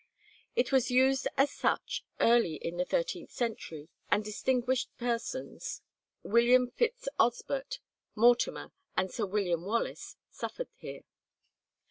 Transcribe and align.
It 0.55 0.71
was 0.71 0.89
used 0.89 1.27
as 1.37 1.51
such 1.51 2.03
early 2.19 2.55
in 2.55 2.77
the 2.77 2.85
thirteenth 2.85 3.29
century, 3.29 3.87
and 4.09 4.25
distinguished 4.25 4.89
persons, 4.97 5.83
William 6.23 6.71
Fitzosbert, 6.71 7.77
Mortimer, 8.15 8.71
and 8.97 9.11
Sir 9.11 9.27
William 9.27 9.63
Wallace 9.63 10.15
suffered 10.31 10.69
here. 10.77 11.03